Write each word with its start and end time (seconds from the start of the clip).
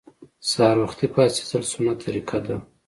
سهار 0.49 0.77
وختي 0.83 1.07
پاڅیدل 1.13 1.63
سنت 1.73 1.97
طریقه 2.05 2.37
ده 2.45 2.55